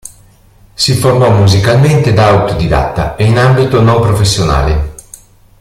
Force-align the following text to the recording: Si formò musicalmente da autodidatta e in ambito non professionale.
Si 0.73 0.95
formò 0.95 1.29
musicalmente 1.29 2.11
da 2.11 2.27
autodidatta 2.29 3.15
e 3.17 3.25
in 3.25 3.37
ambito 3.37 3.81
non 3.83 4.01
professionale. 4.01 4.93